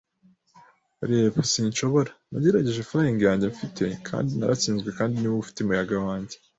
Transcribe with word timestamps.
reba, 1.09 1.39
sinshobora? 1.51 2.11
Nagerageje 2.31 2.87
fling 2.89 3.17
yanjye, 3.27 3.45
mfite, 3.53 3.83
kandi 4.07 4.29
naratsinzwe, 4.33 4.89
kandi 4.99 5.13
niwowe 5.17 5.41
ufite 5.43 5.57
umuyaga 5.61 5.97
wanjye. 6.07 6.35